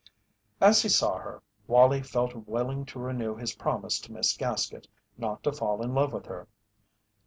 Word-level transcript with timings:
As 0.59 0.81
he 0.81 0.89
saw 0.89 1.19
her, 1.19 1.43
Wallie 1.67 2.01
felt 2.01 2.33
willing 2.47 2.85
to 2.87 2.97
renew 2.97 3.35
his 3.35 3.53
promise 3.53 3.99
to 3.99 4.11
Miss 4.11 4.35
Gaskett 4.35 4.87
not 5.15 5.43
to 5.43 5.51
fall 5.53 5.83
in 5.83 5.93
love 5.93 6.11
with 6.13 6.25
her. 6.25 6.47